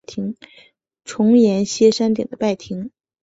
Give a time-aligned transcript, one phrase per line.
[1.05, 2.89] 重檐歇山顶的拜亭。